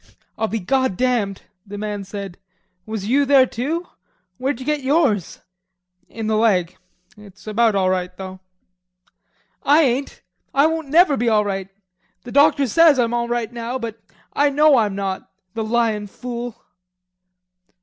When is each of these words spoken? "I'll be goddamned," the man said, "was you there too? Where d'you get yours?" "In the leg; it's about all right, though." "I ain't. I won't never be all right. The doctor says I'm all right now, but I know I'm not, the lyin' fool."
"I'll 0.35 0.47
be 0.47 0.59
goddamned," 0.59 1.43
the 1.63 1.77
man 1.77 2.03
said, 2.05 2.39
"was 2.87 3.07
you 3.07 3.23
there 3.23 3.45
too? 3.45 3.85
Where 4.39 4.51
d'you 4.51 4.65
get 4.65 4.81
yours?" 4.81 5.41
"In 6.09 6.25
the 6.25 6.37
leg; 6.37 6.75
it's 7.15 7.45
about 7.45 7.75
all 7.75 7.87
right, 7.91 8.09
though." 8.17 8.39
"I 9.61 9.83
ain't. 9.83 10.23
I 10.55 10.65
won't 10.65 10.89
never 10.89 11.17
be 11.17 11.29
all 11.29 11.45
right. 11.45 11.69
The 12.23 12.31
doctor 12.31 12.65
says 12.65 12.97
I'm 12.97 13.13
all 13.13 13.27
right 13.27 13.53
now, 13.53 13.77
but 13.77 14.01
I 14.33 14.49
know 14.49 14.77
I'm 14.77 14.95
not, 14.95 15.29
the 15.53 15.63
lyin' 15.63 16.07
fool." 16.07 16.59